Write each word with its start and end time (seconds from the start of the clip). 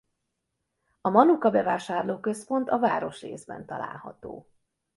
A 1.01 1.09
Manuka 1.09 1.49
bevásárlóközpont 1.49 2.69
a 2.69 2.79
városrészben 2.79 3.65
található. 3.65 4.47